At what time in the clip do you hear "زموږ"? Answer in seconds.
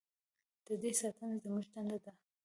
1.43-1.65